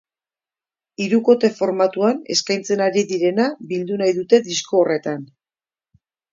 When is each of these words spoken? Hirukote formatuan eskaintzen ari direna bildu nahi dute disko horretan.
Hirukote 1.03 1.51
formatuan 1.57 2.23
eskaintzen 2.37 2.83
ari 2.87 3.05
direna 3.13 3.47
bildu 3.75 4.03
nahi 4.03 4.19
dute 4.21 4.43
disko 4.51 4.83
horretan. 4.83 5.33